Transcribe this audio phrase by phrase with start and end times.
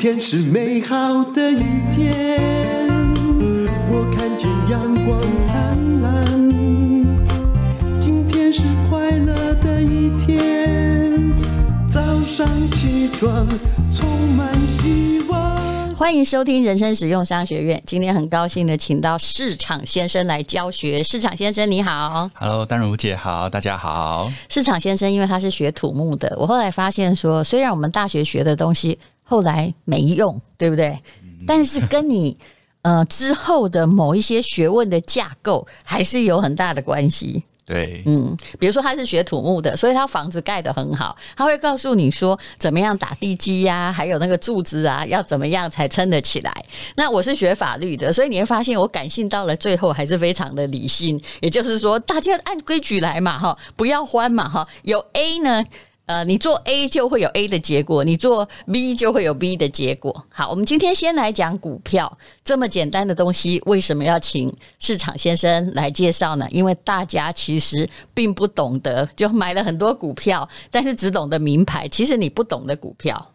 [0.00, 1.62] 天是美好的一
[1.94, 2.88] 天，
[3.92, 6.50] 我看见阳光灿烂。
[8.00, 11.30] 今天是快乐的一天，
[11.86, 13.46] 早上起床
[13.92, 15.94] 充满希望。
[15.94, 17.78] 欢迎收听人生实用商学院。
[17.84, 21.04] 今天很高兴的请到市场先生来教学。
[21.04, 24.32] 市场先生你好，Hello，丹如姐好，大家好。
[24.48, 28.98] 市场先生因为他是学土木的，我后来发现说，虽然我们大学学的东西
[29.30, 30.88] 后来没用，对不对？
[31.22, 32.36] 嗯、但是跟你
[32.82, 37.44] 呃之后的某一些学问的架构还是有很大的关系。
[37.64, 46.52] 对，嗯，比如说他是学土木的，所以他房子盖得很好，他会告诉你说怎么样打地基呀、啊，还有那个柱子啊，要怎么样才撑得起来。
[46.96, 55.64] 那我是学法律的，所以你会发现我感性到了最后还是非常的理性，也就是说大家按规矩来嘛，哈，不要欢嘛，哈，有 A 呢。
[56.10, 60.26] 呃，你做 A 就会有 A 的结果，你做 B 就会有 B 的结果。
[60.28, 66.48] 好，我们今天先来讲股票这么简单的东西，为什么要请市场先生来介绍呢？
[66.50, 73.30] 因为大家其实并不懂得，就买了很多股票，但是只懂得名牌，其实你不懂得股票。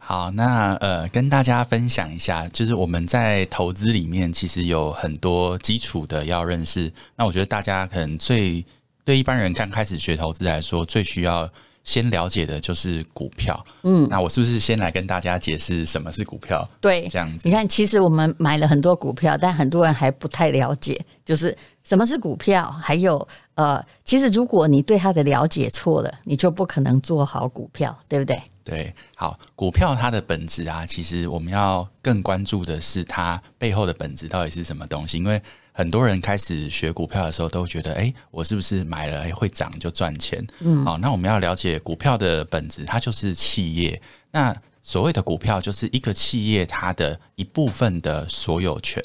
[0.00, 6.92] 好，那呃，跟大家分享一下，就是我们在投资里面其实有很多基础的要认识。
[7.14, 8.64] 那我觉得大家可能最
[9.04, 11.48] 对一般人刚开始学投资来说，最需要。
[11.88, 16.62] 先了解的就是股票，嗯，那我是不是先来跟大家解释什么是股票？
[16.82, 17.40] 对，这样子。
[17.48, 22.70] 你看，其实我们买了很多股票，但很多人还不太了解，就是什么是股票。
[22.72, 28.38] 还有，呃，其实如果你对它的了解错了，你就不可能做好股票，对不对？
[28.62, 35.40] 对，好，股票它的本质啊，其实我们要更关注的是它背后的本质到底是什么东西，因为。
[35.78, 40.44] 很多人开始学股票的时候，都觉得，哎，我是不是买了，哎，会涨就赚钱？
[40.58, 44.02] 嗯，好，那我们要了解股票的本质，它就是企业。
[44.32, 49.00] 那所谓的股票，就是一个企业它的一部分的所有权。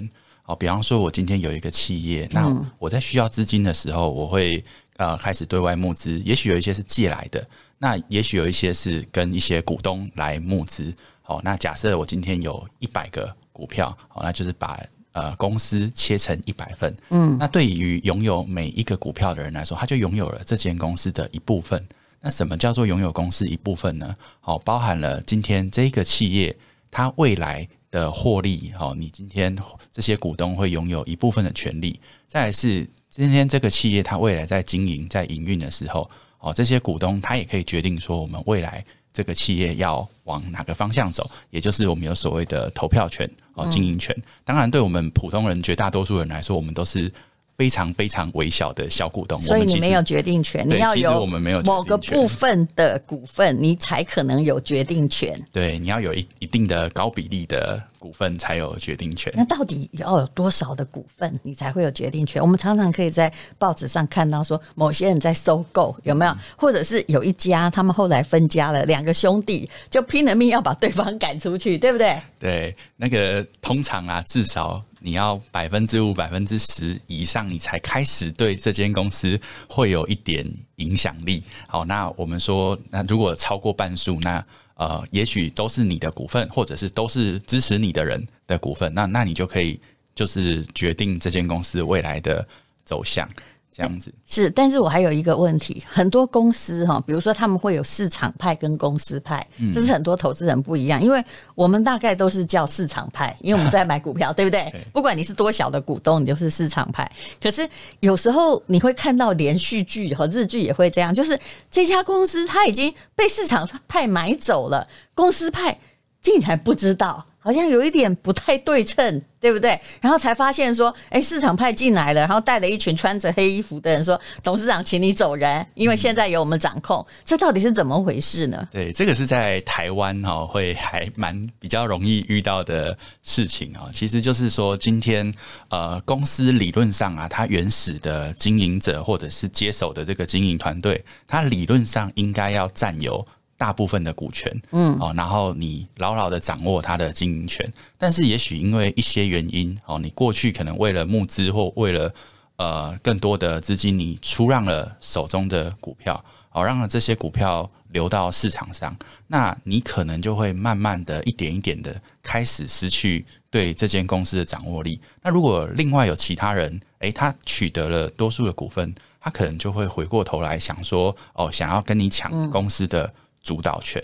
[0.46, 4.66] 哦，比方说，我今天有一个企业，那我在需要资金的时候，我会
[4.98, 10.92] 呃开始对外募资，也许有一些是借来的，那也许有一些是跟一些股东来募资。
[11.22, 14.82] 好，那假设我今天有一百个股票，好，那就是把。
[15.14, 21.88] 呃，公司切成一百份，嗯，那对于拥有每一个股票的人来说，他就拥有了这间公司的一部分。
[22.20, 24.16] 那什么叫做拥有公司一部分呢？
[24.40, 26.56] 好，包含了今天这个企业
[26.90, 29.56] 它未来的获利，好，你今天
[29.92, 32.00] 这些股东会拥有一部分的权利。
[32.28, 36.10] 再来是今天这个企业它未来在经营、在营运的时候，
[36.40, 38.84] 哦，这些股东他也可以决定说，我们未来。
[39.14, 44.16] 这个企业要往哪个方向走，也就是我们有所谓的投票权哦，经营权。
[44.44, 47.12] 当然，对我们普通人绝大多数人来说，我们都是。
[47.56, 50.68] 非常非常微小的小股东，所以你没有决定权。
[50.68, 51.24] 你要有
[51.64, 55.40] 某个部分的股份，你才可能有决定权。
[55.52, 59.32] 对，你要有一一定的高比例的股份才有决定权。
[59.34, 62.42] 那到底要有多少的股份，你才会有决定权？
[62.42, 66.36] 我们常常可以在报纸上看到说，某些人在收购，有没有？
[66.58, 72.22] 或者是有一家他们后来分家了，两个兄弟就拼了命要把对方赶出去，对不对？
[72.38, 74.84] 对，那个通常啊，至少。
[75.06, 79.38] 你要百分之五、百分之十以上，你才开始对这间公司
[79.68, 81.44] 会有一点影响力。
[81.68, 84.42] 好，那我们说，那如果超过半数，那
[84.76, 89.80] 呃，也许都是你的股份，或者是都是支持你的人的股份，那那你就可以
[90.16, 92.48] 就是决定这间公司未来的
[92.84, 93.30] 走向。
[93.76, 101.24] 这样子是，但是我还有一个问题，很多公司哈，比如说他们会有市场派跟公司派，这是很多投资人不一样，因为
[101.56, 104.72] 我们大概都是叫市场派，因为我们在买股票， 对不对？
[104.94, 107.12] 不管你是多小的股东，你就是市场派。
[107.42, 107.68] 可是
[108.02, 111.38] 有时候你会看到连续剧和日剧也会这样，就是
[111.72, 115.76] 这家公司它已经被市场派买走了，公司派
[116.22, 117.26] 竟然不知道。
[117.44, 119.78] 好像有一点不太对称，对不对？
[120.00, 128.66] 然后才发现说，哎，市场派进来了，然后带了一群穿着黑衣服的人说：“董事长，请你走人，因为现在由我们掌控。”这到底是怎么回事呢？
[128.72, 133.92] 对，这个是在台湾哈，会还蛮比较容易遇到的事情啊。
[133.94, 135.34] 其实就是说，今天
[135.68, 143.28] 呃，公司理论上啊，它原始的经营者或者是接手的这个经营团队，它理论上应该要占有。
[143.64, 152.14] 大部分的股权，嗯，哦，然后你牢牢的掌握它的经营权，但是也许因为一些原因，哦，你过去可能为了募资或为了
[152.58, 156.22] 呃更多的资金，你出让了手中的股票，
[156.52, 158.94] 哦，让这些股票流到市场上，
[159.28, 165.00] 那你可能就会慢慢的一点一点的开始失去对这间公司的掌握力。
[165.22, 173.14] 那如果另外有其他人，诶，他取得了多数的股份，他可能就会回过头来想说，哦，想要跟你抢公司的。
[173.44, 174.02] 主导权，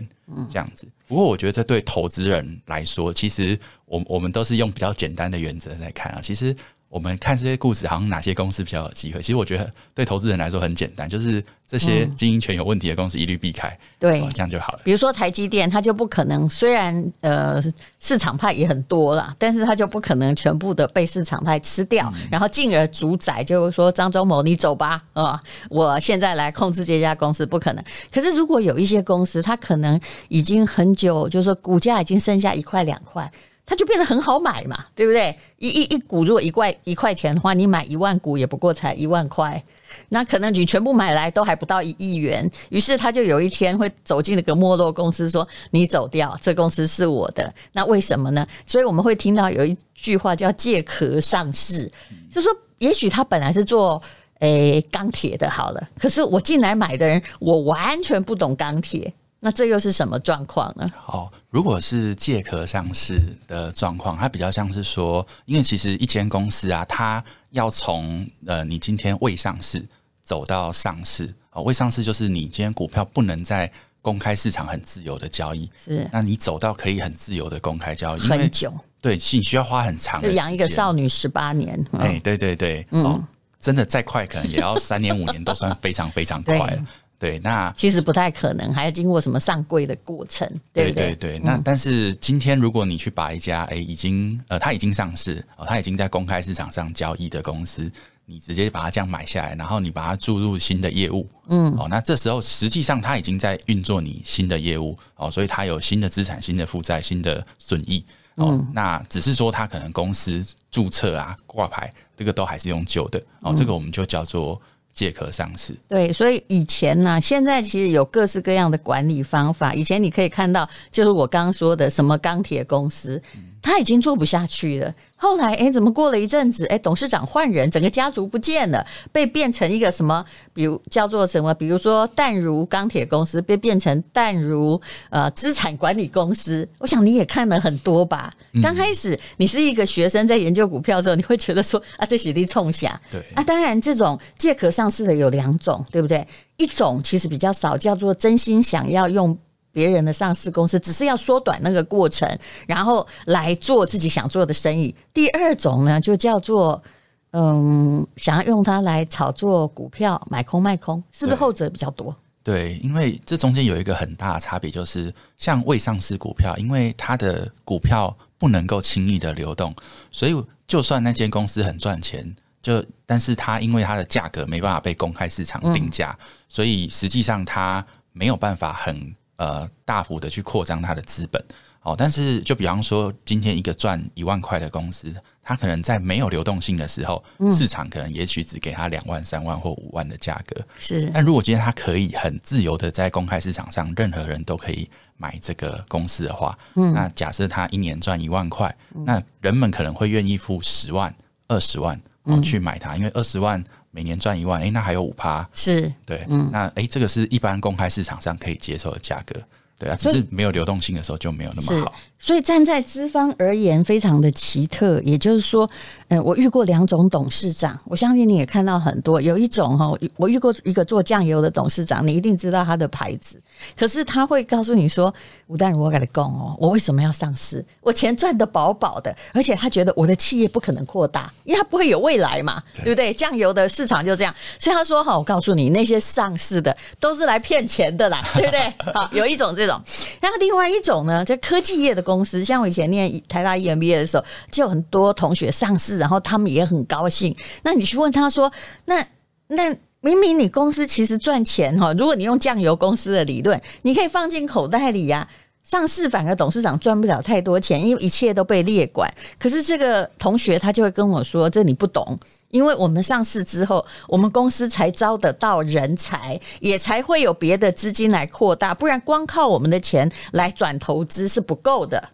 [0.47, 0.88] 这样子。
[1.07, 6.56] 不过我觉得这对投资人来说，其实我我们都是用比较简单的原则在看啊，其实。
[6.89, 9.21] 我们看这些故事，好像哪些公司比较有机会？
[9.21, 14.80] 其实我觉得对投资人来说很简单，就是这些经营权有问题的公司一律避开，对、嗯，这样就好了。
[14.83, 17.62] 比如说台积电，它就不可能，虽然呃
[18.00, 25.39] 市场派也很多啦，但是它就不可能全部的被市场派吃掉，嗯、然后进而主宰，就是说张忠谋你走吧啊，
[25.69, 27.86] 我现在来控制这家公司，不可能。
[28.12, 33.31] 可是如果有一些公司，它可能已经很久，就是说股价已经剩下一块两块。
[33.69, 35.38] 它就变得很好买嘛，对不对？
[35.60, 39.63] 一一一股如果一块一块钱的话，你买一万股也不过才一万块，
[40.07, 42.50] 那可能你全部买来都还不到一亿元。
[42.69, 48.44] 于是他就有一天会走进那个没落公司，说：“你走掉，这公司是我的。”那为什么呢？
[48.66, 51.92] 所以我们会听到有一句话叫“借壳上市”，
[52.27, 54.01] 就说也许他本来是做
[54.39, 59.13] 诶钢铁的，好了，可是我进来买的人，我完全不懂钢铁。
[59.41, 60.86] 那这又是什么状况呢？
[61.07, 69.86] 哦，如果是借壳上市的状况，它比较像是说，因为其实一间公司啊，它要从呃你今天未上市
[70.24, 73.71] 走到上市哦，未上市就是你今天股票不能在
[74.01, 83.24] 公开市场很自由的交易，是，那你走到可以很自由的公开交易，很久，对，你需要花很长的时间，养一个少女十八年，哎、嗯，对对对，嗯、哦，
[83.59, 86.86] 真的再快，可能也要三年五年都算非常非常快了。
[87.19, 91.07] 对，那其实不太可能，还要经过什么上柜的过程，对不对？
[91.07, 91.39] 对对对。
[91.39, 97.92] 那但是今天，如果你去把一家诶已经呃，它已经上市哦，它已经在公开市场上交易的公司，
[98.25, 108.01] 你直接把它这样买下来，然后你把它注入新的业务，嗯，哦，那这时候实际上它已经在运作你新的业务哦，所以它有新的资产、新的负债、新的损益
[108.36, 108.65] 哦。
[108.72, 110.42] 那只是说它可能公司
[110.72, 114.57] 注册啊、挂牌这个都还是用旧的哦，这个我们就叫做。
[114.91, 119.74] 借壳上市，对，所以以前呢、啊，现在其实有各式各样的管理方法。
[119.74, 123.21] 以前你可以看到，就是我刚刚说的什么钢铁公司。
[123.62, 124.95] 他已经做不下去了。
[125.21, 130.25] 后来，哎，怎么过了一阵子，哎，董事长换人，整个家族不见了，被变成一个什么？
[130.54, 131.54] 比如叫做什么？
[131.54, 136.68] 比如说淡如钢铁公司被变成淡如呃资产管理公司。
[136.77, 138.33] 我想你也看了很多吧？
[138.63, 143.00] 刚开始你是一个学生，在研究股票的时候，你会觉得说啊，这是在冲下。
[143.12, 146.25] 对啊，当然这种借壳上市的有两种，对不对？
[146.56, 149.38] 一种其实比较少，叫做真心想要用。
[149.79, 152.27] 别人的上市公司只是要缩短那个过程，
[152.67, 154.93] 然后来做自己想做的生意。
[155.13, 156.83] 第二种呢，就叫做
[157.31, 162.13] 嗯，想要用它来炒作股票，买空卖空，是不是后者比较多？
[162.43, 169.73] 对，因为这中间有一个很大的差别，就是像未上市股票，因为它的股票不能够轻易的流动，
[170.11, 170.35] 所以
[170.67, 179.15] 就算那间公司很赚钱，就但是它因为它的价格没办法被公开市场定价，嗯、所以实际上它没有办法很。
[179.39, 181.41] 呃，大幅的去扩张它的资本，
[181.81, 190.62] 哦，但是就比方说，今天一个赚一万块的公司，它可能在没有流动性的时候，嗯、市场可能也许只给它两万、三万或五万的价格。
[190.77, 201.15] 是，但如果今天它可以很自由的在公开市场上，任何人都可以买这个公司的话，嗯，那假设它一年赚一万块，嗯、那人们可能会愿意付十万、
[201.47, 203.63] 二十万哦去买它，嗯、因为二十万。
[203.91, 205.91] 每年赚一万，诶，那还有五趴，是。
[206.06, 209.36] 对，嗯，那诶，这个是一般公开市场上可以接受的价格，
[209.77, 211.96] 对啊，只是没有流动性的时候就没有那么好。
[212.21, 214.99] 所以站在资方而言，非常的奇特。
[215.03, 215.67] 也就是说，
[216.09, 219.21] 嗯，我遇过两种董事长，我相信你也看到很多。
[219.21, 223.41] 有一种哈，我遇过一个做酱油的董事长，你一定知道他的牌子。
[223.77, 225.13] 可是他会告诉你说
[225.47, 227.65] ：“吴淡如，我跟你讲哦，我为什么要上市？
[227.79, 233.13] 我钱赚得饱饱的，而且他觉得我的企业不可能扩大，因为他不会有未来嘛，对，对不对？
[233.13, 234.35] 酱油的市场就这样。
[234.59, 238.73] 所以他说：哈，我告诉你，那些上市的都是来骗钱的啦，对不对？
[238.93, 239.81] 好，有一种这种。
[240.19, 242.03] 然后另外一种呢，就科技业的。
[242.10, 247.36] 公司像我以前念台大 EMBA 的时候，就有很多同学上市，然后他们也很高兴。
[247.63, 248.51] 那你去问他说
[248.86, 249.06] ：“那
[249.48, 255.28] 那明明你公司其实赚钱哈，如果你用酱油公司的理论，你可以放进口袋里呀。
[255.62, 259.08] 上市反而董事长赚不了太多钱，因为一切都被列管。
[259.38, 262.18] 可是这个同学他就会跟我说：这你不懂，
[262.50, 272.10] 因为我们上市之后，我们公司才招得到人才，也才会有别的资金来扩大，不然光靠我们的钱来转投资是不够的。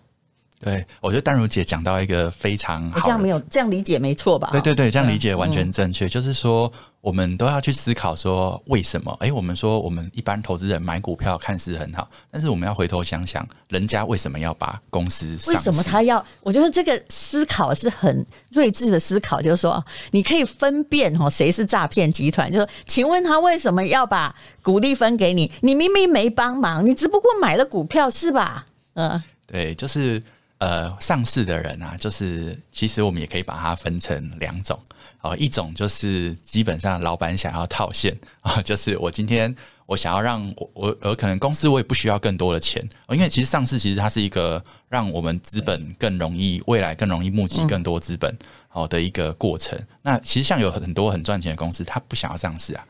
[0.65, 4.49] 对，我觉得淡如姐讲到一个非常好，我这样没有这样理解没错吧？
[4.51, 6.71] 对对对，这样理解完全正确，嗯、就是说。
[7.05, 9.15] 我们都要去思考说为什么？
[9.19, 15.37] 诶，我们说我们一般投资人买股票看似很好，但是我们要回头想想，人家为什么要把公司？
[15.47, 16.25] 为什么他要？
[16.41, 22.51] 我觉得这个思考是很睿智的思考，就是说你可以分辨哦，谁是诈骗集团。
[22.51, 25.51] 就是请问他为什么要把股利分给你？
[25.61, 28.65] 你明明没帮忙，你只不过买了股票是吧？
[28.95, 30.19] 嗯，对，就是
[30.65, 34.79] 呃，上市的人啊，就是其实我们也可以把它分成两种。
[35.21, 39.55] 哦，一种就是基本上老板想要套现啊， 就是我今天
[39.85, 48.35] 我想要让我我我可能公司我也不需要更多的钱，因为其实上市其实它是一个让我们资本更容易未来更容易募集更多资本
[48.67, 49.79] 好的一个过程。
[50.01, 52.83] 那其实像有很多很赚钱的公司，他不想要上市啊。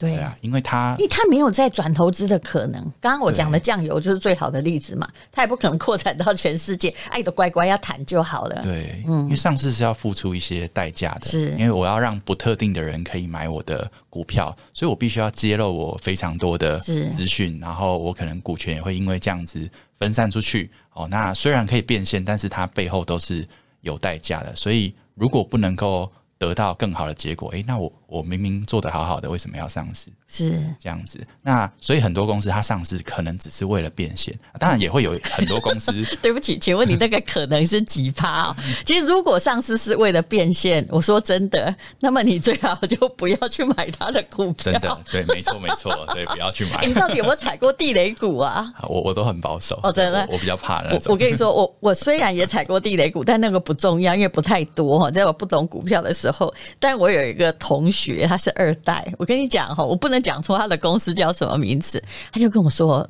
[0.00, 2.82] 对啊，因为他因为他没有再转投资的可能。
[3.02, 6.94] 刚刚我讲的酱油就是最好的例子嘛，他也不可能扩展到全世界。
[7.10, 8.62] 爱的乖乖要谈就好了。
[8.62, 20.70] 对，嗯，因为上市是要付出一些代价的，是因为我要让不特定的人可以买我的股票，所以我必须要揭露我非常多的资讯，然后我可能股权也会因为这样子分散出去。
[20.94, 23.46] 哦，那虽然可以变现，但是它背后都是
[23.82, 24.56] 有代价的。
[24.56, 30.10] 所以如果不能够得到更好的结果，诶，那我我明明做得好好的，为什么要上市？
[30.26, 31.24] 是这样子。
[31.42, 35.92] 那所以很多公司它上市可能只是为了变现，当然也会有很多公司。
[36.20, 38.56] 对不起，请问你那个可能是几趴哦？
[38.84, 44.72] 其实如果上市是为了变现，我说真的，那么你最好就不要去买它的股票。
[44.72, 46.84] 真的，对，没错，没错，对，不要去买。
[46.86, 48.72] 你到底有没有踩过地雷股啊？
[48.88, 51.02] 我我都很保守哦，真的，我，我比较怕那种。
[51.06, 55.10] 我，我跟你说，我我虽然也踩过地雷股，但那个不重要，因为不太多哈。
[55.10, 56.52] 在我不懂股票的时候。
[56.78, 59.06] 但我有一个同学，他是二代。
[59.18, 62.02] 我跟你讲哈，我不能讲出他的公司叫什么名字。
[62.32, 63.06] 他就跟我说：“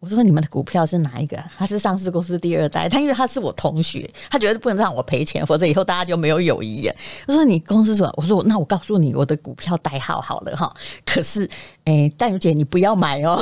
[0.00, 1.36] 我说你们的股票是哪一个？
[1.58, 2.88] 他是上市公司第二代。
[2.88, 6.90] 他因为他是我同学，他觉得不能让我赔钱，否则以后大家就没有友谊。”
[7.28, 10.72] 我说：“你公司什么？”我说：“那我告诉你我的股票代号好了哈。
[11.04, 11.48] 可是，
[11.84, 13.38] 哎，淡如姐你不要买哦。”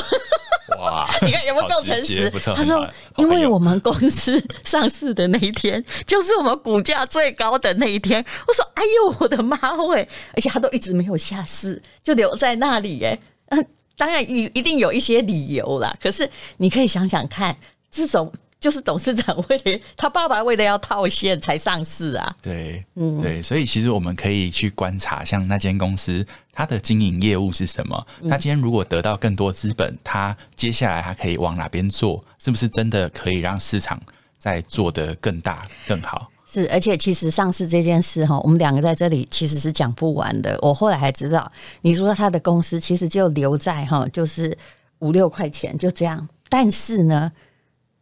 [0.79, 1.09] 哇！
[1.23, 2.31] 你看有没有够诚实？
[2.55, 9.57] 他说：“因为我们公司上市的那一天，就是我们股价最高的那一天。”我说：“哎呦，我的妈
[9.89, 10.09] 喂！
[10.35, 13.03] 而且他都一直没有下市，就留在那里。
[13.05, 13.19] 哎，
[13.51, 13.67] 嗯，
[13.97, 15.95] 当然一一定有一些理由啦。
[16.01, 17.57] 可是你可以想想看，
[17.91, 28.07] 这种。”就是董事长为了他爸爸为了要套现才上市啊，对，嗯，对，所以其实我们可以去观察，像那间公司它的经营业务是什么？
[28.29, 32.25] 他今天如果得到更多资本，他接下来他可以往哪边做？
[32.41, 34.01] 是不是真的可以让市场
[34.39, 36.29] 再做得更大更好？
[36.45, 40.59] 是，而且其实上市这件事哈，我们两个在这里其实是讲不完的。
[40.61, 41.49] 我后来还知道，
[41.83, 44.59] 你说他的公司其实就留在哈，就是
[44.99, 47.31] 五六块钱就这样，但是呢。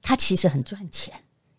[0.07, 1.13] 他其实很赚钱，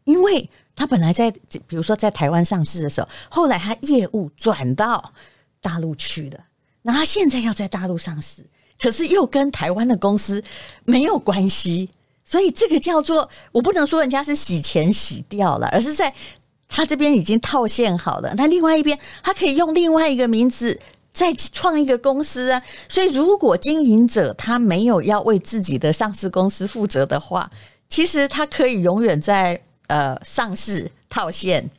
[0.05, 1.29] 因为他本来在，
[1.67, 5.11] 比如说在台湾上市的时候，后来他业务转到
[5.59, 6.39] 大陆去了，
[6.83, 8.45] 那他现在要在大陆上市，
[8.81, 10.41] 可是又跟台湾的公司
[10.85, 11.89] 没有关系，
[12.23, 16.13] 所以这个叫做我不能说人家是洗钱洗掉了，而是在
[16.69, 20.79] 他这边已经套现好了，那另外一边他可以用另外一个名字
[21.11, 27.51] 再创一个公司啊，所以如果经营者他没有要为自己的上市公司负责的话。
[27.89, 31.69] 其实它可以永远在呃上市套现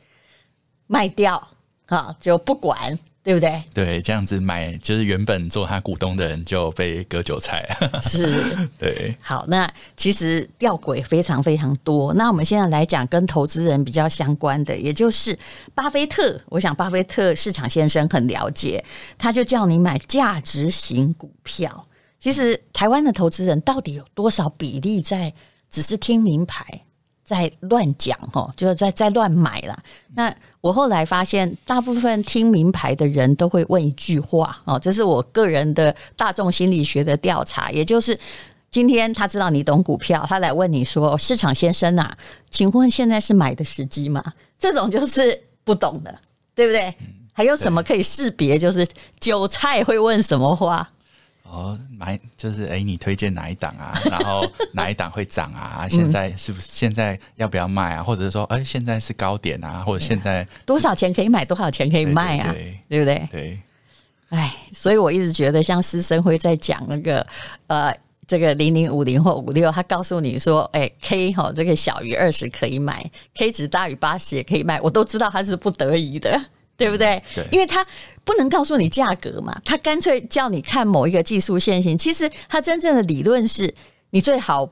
[0.87, 1.47] 卖掉
[1.85, 3.63] 啊，就不管，对不对？
[3.73, 7.67] 对，这样子买就是原本做他股东的人就被割韭菜。
[8.01, 8.43] 是，
[8.77, 9.15] 对。
[9.21, 12.11] 好，那其实吊诡非常非常多。
[12.15, 15.37] 那我们现在来讲跟投资人比较相关的，也就是
[15.75, 16.39] 巴菲特。
[16.47, 18.83] 我想巴菲特市场先生很了解，
[19.17, 21.85] 他就叫你买价值型股票。
[22.19, 25.31] 其实台湾的投资人到底有多少比例在？
[25.69, 26.65] 只是听名牌
[27.23, 29.77] 在乱讲哦，就是在在乱买啦。
[30.15, 38.17] 那我后来发现，大部分听名牌的人都会问一句话哦，这是我个人的大众心理学的调查，也就是
[38.71, 42.17] 今天他知道你懂股票，他来问你说：“市场先生啊，
[42.49, 44.23] 请问现在是买的时机吗？”
[44.57, 46.13] 这种就是不懂的，
[46.55, 46.93] 对不对？
[47.31, 48.57] 还有什么可以识别？
[48.57, 48.85] 就是
[49.19, 50.89] 韭菜会问什么话？
[51.51, 53.99] 哦，买就是哎，你推荐哪一档啊？
[54.09, 55.87] 然后哪一档会涨啊？
[55.89, 58.03] 现在是不是现在要不要卖啊？
[58.03, 59.81] 或者是说，哎，现在是高点啊？
[59.85, 62.51] 或者现在多少钱可以买，多少钱可以卖啊？
[62.51, 63.27] 对，对，对，对不对？
[63.31, 63.59] 对。
[64.29, 67.25] 哎，所以我一直觉得，像师生会在讲那个
[67.65, 67.91] 呃，
[68.27, 73.03] 这个零零五零或五六，他告诉你说，哎，K 哈，这个小于二十可以买
[73.33, 76.39] ，K 值大于八十也可以卖，我都知道他是不得已的。
[76.79, 77.21] 对不对？
[77.35, 77.85] 对，因为他
[78.23, 81.95] 不能告诉你价格嘛，他干脆叫你看某一个技术线型。
[81.95, 83.71] 其实他真正的理论是，
[84.09, 84.67] 你最好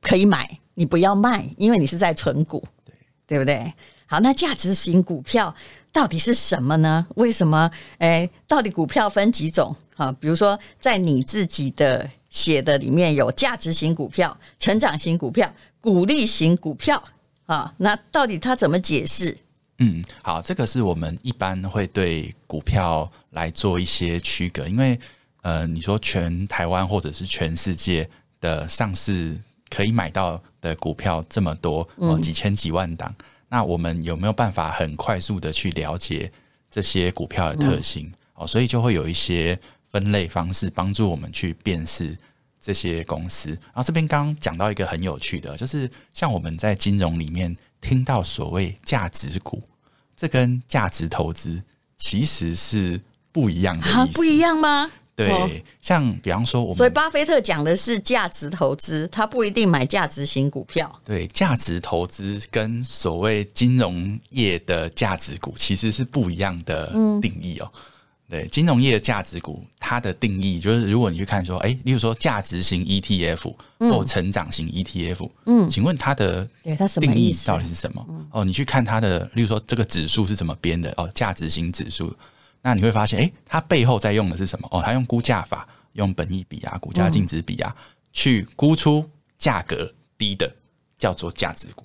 [0.00, 2.60] 可以买，你不要卖，因为你是在存股。
[3.26, 3.72] 对不对？
[4.06, 5.54] 好，那价值型股票
[5.92, 7.06] 到底是什么呢？
[7.14, 7.70] 为什么？
[7.98, 9.72] 哎，到底股票分几种？
[9.94, 15.48] 啊，比如说在你自己的写的里面有价值型股票、成长型股票、
[15.80, 17.00] 鼓励型股票
[17.46, 19.38] 啊，那到底它怎么解释？
[19.80, 24.98] 嗯，好，这个是我们一般会对股票来做一些区隔，因为
[25.42, 28.08] 呃，你说全台湾或者是全世界
[28.40, 33.12] 的上市可以买到的股票这么多，哦，几千几万档。
[33.18, 36.30] 嗯那我们有没有办法很快速的去了解
[36.70, 38.08] 这些股票的特性？
[38.34, 39.58] 哦，所以就会有一些
[39.90, 42.16] 分类方式帮助我们去辨识
[42.60, 43.50] 这些公司。
[43.50, 49.62] 然后这边刚刚讲到一个很有趣的，就是像我们在金融里面听到所谓价值股，
[50.16, 51.62] 这跟价值投资
[51.96, 53.00] 其实是
[53.32, 53.96] 不一样的意思。
[53.96, 54.90] 啊，不一样吗？
[55.16, 55.50] 对，哦、
[55.82, 60.90] 像比方说我们，所以巴菲特讲的是价值投资，他不一定买价值型股票。
[61.04, 67.70] 对，价值投资跟所谓金融业的价值股其实是不一样的定义哦。
[67.74, 67.80] 嗯、
[68.30, 76.48] 对，金融业的价值股，它的定义就是，如果你去看说，哎，例如说价值型 ETF 或成长型 ETF，嗯，请问它的
[77.00, 78.06] 定义到底是什么？
[78.08, 80.94] 嗯、哦，你去看它的，例如说这个指数是怎么编的？
[80.96, 82.14] 哦，价值型指数。
[82.62, 84.68] 那你会发现，诶，它背后在用的是什么？
[84.70, 87.82] 哦，它用估价法，用本益比啊、股价净值比啊，嗯、
[88.12, 89.04] 去估出
[89.38, 90.48] 价格低的
[90.96, 91.82] 叫做价值股。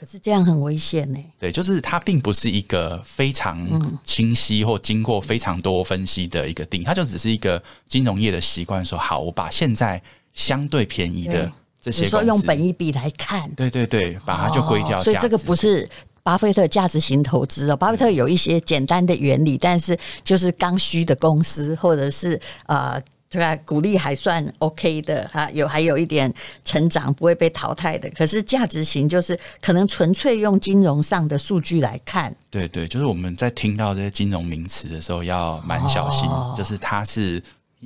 [0.00, 1.18] 可是这样很危险呢。
[1.38, 10.02] 对，就是它并不是一个非常清晰或经过非常多分析的一个定义，它就只是一个金融业的习惯，说好，我把现在
[10.32, 11.52] 相对便宜的
[11.82, 15.04] 这些，说用本益比来看，对对对，把它就归掉、哦。
[15.04, 15.86] 所以这个不是。
[16.22, 23.54] 巴菲特价值型投资哦，巴菲特有一些简单的原理，但是就是刚需的公司，或者是呃，对吧？
[23.64, 26.32] 鼓励还算 OK 的哈，有还有一点
[26.64, 28.10] 成长不会被淘汰的。
[28.10, 32.34] 可是价值型就是可能纯粹用金融上的数据来看。
[32.50, 37.40] 对对，就是我们在听到这些金融名词的时候要蛮小心，哦、就是它是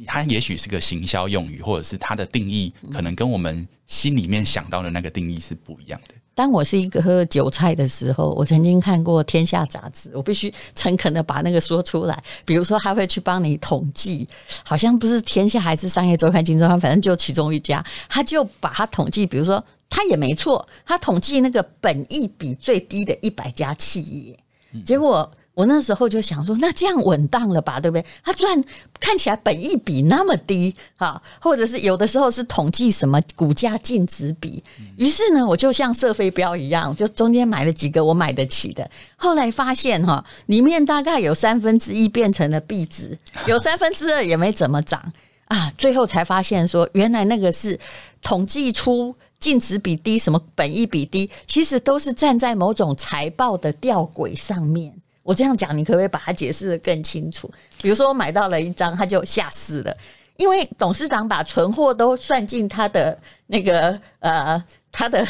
[0.06, 6.14] 它也许是个行销用语，或者是它的定义可能跟我们心里面想到的那个定义是不一样的。
[6.34, 12.22] 当我是一个喝韭菜的时候，我曾经看过《天下》杂志，我必须诚恳的把那个说出来。
[12.44, 14.28] 比如说，他会去帮你统计，
[14.64, 19.24] 好像不是《天下》还是《商业周刊》《金周刊》，反正就其中一家，他就把它统计。
[19.24, 24.38] 比如说，他也没错，他统计那个本益比最低的一百家企业，
[24.84, 25.30] 结果。
[25.54, 28.04] 我那时候就想说，那这样稳当了吧，对不对？
[28.25, 28.62] 他赚
[28.99, 34.62] 看起来本益比那么低，哈，或者是有的时候是统计什么股价净值比。
[34.97, 38.88] 于是呢，我就像射飞镖一样，就中间买了几个我买得起的。
[39.14, 45.12] 后来发现哈，里面大概有三分之一变成了壁纸，有三分之二也没怎么涨
[45.47, 45.73] 啊。
[45.78, 47.78] 最后才发现说，原来那个是
[48.23, 54.93] 统计出净值比低，什么本益比低，其实都是站在某种财报的吊轨上面。
[55.25, 57.50] 我这样讲，你可不可以把它解释的更清楚？
[57.82, 59.97] 比如说，我买到了一张，他就下市了，
[60.37, 65.26] 因为董事长把存货都算进他的那个呃 他的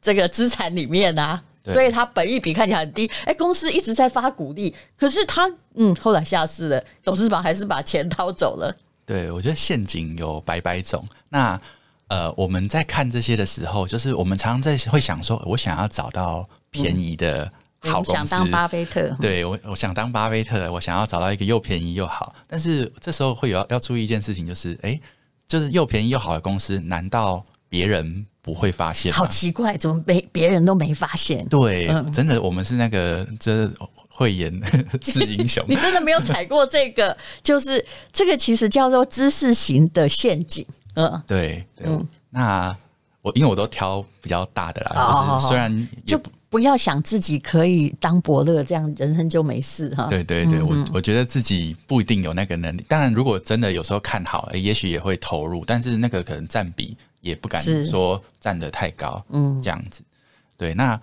[0.00, 3.10] 这个资产里面啊，所以他本益比看起来很低。
[3.24, 8.76] 哎，公司一直在发股利，可是他嗯后来下市了，董事长还是把钱掏走了。
[9.06, 11.02] 对，我觉得陷阱有百百种。
[11.30, 11.58] 那
[12.08, 17.52] 呃，我们在看这些的时候，就是我们常常在会想说，我想要找到便宜的、嗯。
[17.80, 22.34] 好公司，想当巴菲特，对我，我想当巴菲特，我想要找到一个又便宜又好。
[22.46, 25.00] 但是这时候会有要注意一件事情，就是哎，
[25.46, 29.12] 就是又便宜又好的公司，难道别人不会发现？
[29.12, 31.46] 好奇怪，怎么没别人都没发现？
[31.46, 33.70] 对，嗯、真的，我们是那个这
[34.08, 34.52] 慧眼
[35.00, 35.64] 是英雄。
[35.68, 37.16] 你真的没有踩过这个？
[37.42, 40.66] 就是这个其实叫做知识型的陷阱。
[40.94, 42.76] 嗯，对，对嗯，那
[43.22, 46.20] 我因为我都挑比较大的啦，哦、就是虽然就。
[46.50, 50.06] 不要想自己可以当伯乐，这样人生就没事哈。
[50.08, 52.84] 对对对，嗯、我我觉得自己不一定有那个能力。
[52.88, 59.24] 当然，如果真的有时候看好，也许也会投入，但是那个可能占比也不敢说占得太高。
[59.30, 60.02] 嗯，这样子。
[60.56, 61.00] 对，那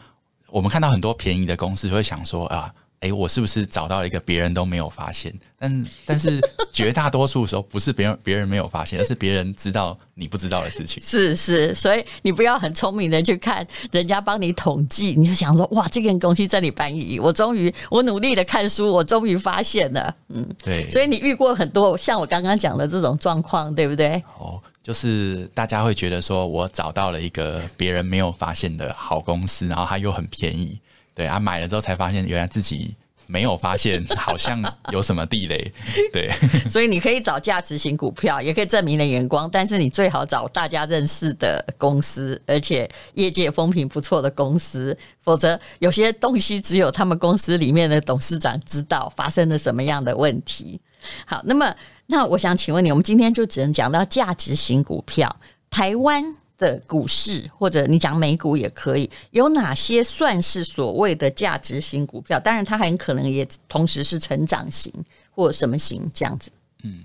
[0.50, 2.74] 我们看到很多便宜的公司，会想说啊。
[3.06, 5.32] 哎，我是不是找到了一个别人都没有发现？
[5.60, 6.42] 但但是
[6.74, 11.02] 绝大多数时候不是别人别人没有发现，而是别人知道你不知道的事情。
[11.04, 20.16] 是是，所以你不要很聪明的去看人家帮你统计，你就想说哇，这个东西在你班里，我终于我努力的看书，我终于发现了。
[20.30, 20.90] 嗯，对。
[20.90, 24.22] 所以你遇过很多像我刚刚讲的这种状况，对不对？
[24.40, 30.80] 哦，就是大家会觉得说我找到了一个别人没有发现的好公司，然后它又很便宜。
[31.16, 32.94] 对啊，买了之后才发现，原来自己
[33.26, 35.74] 没有发现 好像有什么地雷。
[36.12, 36.30] 对，
[36.70, 50.80] 所以你可以找价值型股票，也可以证明的眼光，但是你最好找大家认识的公司，而且业界风评不错的公司，否则有些东西只有他们公司里面的董事长知道发生了什么样的问题。
[51.26, 51.74] 好，那么
[52.08, 55.34] 那我想请问你，我们今天就只能讲到价值型股票，
[55.70, 56.36] 台湾。
[56.58, 62.40] 的股市，或者你讲美股也可以，有哪些算是所谓的价值型股票？
[62.40, 64.92] 当然，它很可能也同时是成长型
[65.32, 66.50] 或什么型这样子。
[66.84, 67.04] 嗯，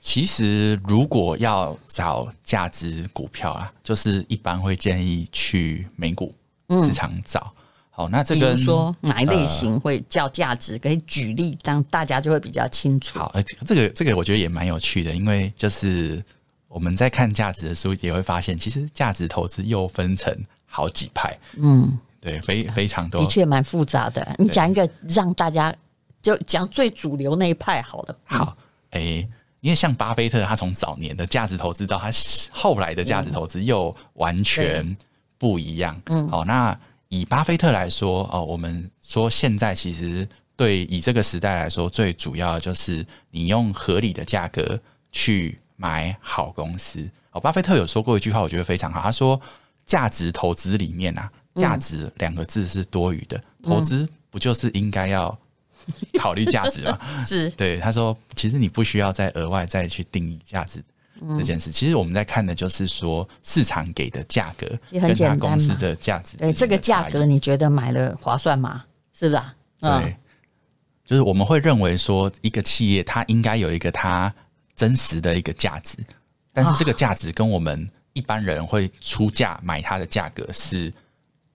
[0.00, 6.34] 其实如果要找价值股票啊，就是一般会建议去美股
[6.84, 7.52] 市场找。
[7.54, 10.76] 嗯、好，那这个说哪一类型会叫价值？
[10.78, 13.18] 可以举例，这样大家就会比较清楚。
[13.18, 13.32] 好，
[13.64, 16.20] 这个这个我觉得也蛮有趣的，因为就是。
[16.68, 20.30] 我们在看价值的书，也会发现，其实价值投资又分成
[20.66, 21.34] 好几派。
[21.56, 24.36] 嗯，对，非非常多，的确蛮复杂的。
[24.38, 25.74] 你讲一个让大家
[26.20, 28.18] 就讲最主流那一派好了。
[28.24, 28.54] 好，
[28.90, 29.28] 哎、欸，
[29.60, 32.10] 因为像巴菲特，他从早年的价值投资到他
[32.52, 34.94] 后来的价值投资又完全
[35.38, 35.98] 不一样。
[36.04, 36.78] 嗯，好，那
[37.08, 44.78] 以巴菲特来说，哦，我们说现在其实对以这个时代来说，最主要的就是你用合理的价格
[45.10, 45.58] 去。
[45.80, 49.00] 买好公司哦，巴菲特有说过一句话，我觉得非常好。
[49.00, 49.40] 他说
[49.86, 55.38] ：“价值投资里面啊，价值两个字是多余的，嗯、投资不就是应该要
[56.18, 60.82] 考虑价值吗？” 是对他说：“其实你不需要再额外再去定义价值
[61.36, 61.70] 这件事。
[61.70, 66.46] 嗯、其实我们在看的就是说市场给的价格跟他公司的价值的。
[66.46, 68.84] 对这个价格，你觉得买了划算吗？
[69.12, 69.54] 是不是啊？
[69.82, 70.16] 嗯、对，
[71.04, 74.34] 就是我们会认为说一个企业它应该有一个它。”
[74.78, 75.98] 真实的一个价值，
[76.52, 80.92] 但是这个价值跟我们一般人会出价买它的价格是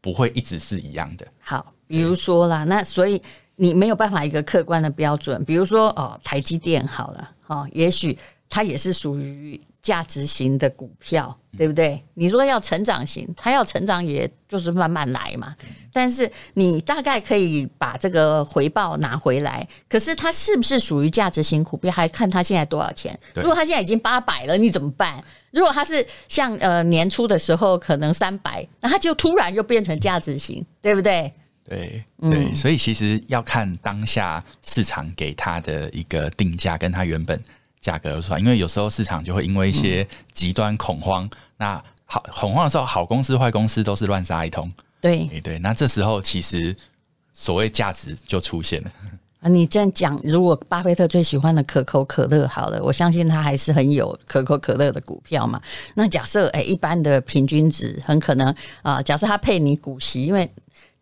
[0.01, 1.25] 不会一直是一样的。
[1.39, 3.21] 好，比如说啦，那所以
[3.55, 8.19] 你没有办法一个客观的标准，比如说哦，台积电好了，哦，也许
[8.53, 9.59] 它也是属于。
[9.83, 12.01] 价值型的股票，对不对？
[12.13, 15.53] 你说要成长型，它要成长，也就是慢慢来嘛。
[15.91, 19.67] 但是你大概可以把这个回报拿回来。
[19.89, 23.19] 可是它是不是属于价值型股票，还看它现在多少钱。
[23.35, 25.21] 如果它现在已经八百了，你怎么办？
[25.51, 31.29] 如果它是像呃年初的时候可能三百，那它就突然又变成价值型，对不对？
[31.65, 37.37] 对对，所以其实要看当下市场给它的一个定价，跟它原本。
[37.83, 44.71] 价格出来，因为有时候市场就会因为一些极端恐慌，嗯、那好恐慌的时候，好公司、坏公司都是乱杀一通。
[45.01, 46.73] 对对，那这时候其实
[47.33, 48.91] 所谓价值就出现了。
[49.41, 55.61] 啊，你这样讲，如果巴菲特最喜欢的可口可乐，好了，我相信他还是很有可口可乐的股票嘛。
[55.95, 60.49] 那假设哎，一般的平均值很可能啊，假设他配你股息，因为。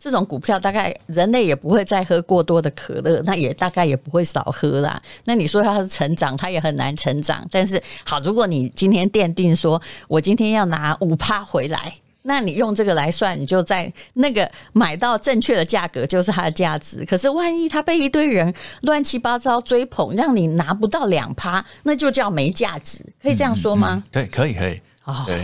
[0.01, 4.99] 这种股票大概人类也不会再喝过多的可乐，那也大概也不会少喝啦。
[5.25, 7.47] 那你说它是成长，它也很难成长。
[7.51, 17.05] 但是好，如果你今天奠定说我今天要拿五趴回来，那你用这个来算，你就在那个买到正确的价格，就是它的价值。
[17.05, 23.05] 可是万一它被一堆人乱七八糟追捧，让你拿不到两趴，那就叫没价值。
[23.21, 23.93] 可以这样说吗？
[23.93, 24.81] 嗯嗯、对，可以，可以。
[25.03, 25.35] 哦，对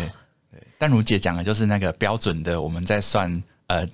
[0.51, 0.61] 对。
[0.79, 3.31] 但如姐讲的就是那个标准的，我们在算
[3.67, 3.87] 呃。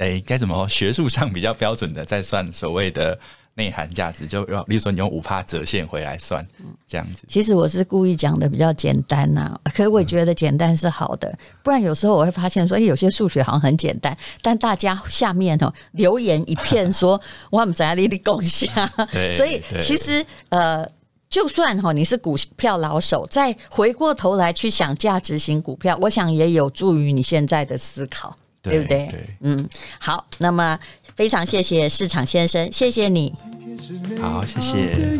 [0.00, 0.66] 哎，该怎么说？
[0.66, 3.18] 学术上比较标准的，再算所谓的
[3.54, 6.46] 内涵价值，就要，例如说你用五趴折现回来算，
[6.88, 7.26] 这样子。
[7.28, 18.72] 其实我是故意讲的比较简单呐、啊，可是我也觉得简单是好的，不然有时候我会发现说，哎，有些数学好像很简单，但大家下面哦留言一片说我们在哪里的贡献，
[19.36, 20.90] 所以其实呃，
[21.28, 28.34] 就算哈你是股票老手，再回过头来去想价值型股票，我想也有助于你现在的思考。
[28.62, 29.08] 对不对？
[29.10, 29.68] 对嗯，
[29.98, 30.78] 好，那么
[31.14, 33.34] 非常谢谢市场先生，谢谢你。
[34.20, 35.18] 好，谢谢。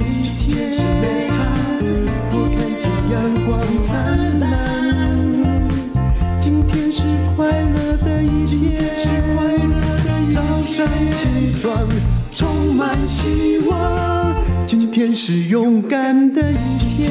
[6.41, 7.03] 今天是
[7.37, 11.89] 快乐的一天，早上起床
[12.35, 14.37] 充满希望。
[14.67, 17.11] 今天是勇敢的一天。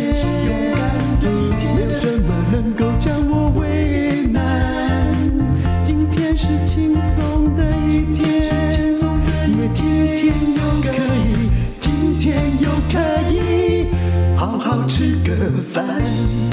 [6.79, 8.23] 轻松的一天，
[9.49, 12.97] 因为今天又可以，今天又可
[13.29, 13.87] 以
[14.37, 16.48] 好好吃个饭。